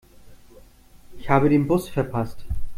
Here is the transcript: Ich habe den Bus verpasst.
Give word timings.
Ich 1.19 1.29
habe 1.29 1.47
den 1.49 1.67
Bus 1.67 1.87
verpasst. 1.87 2.43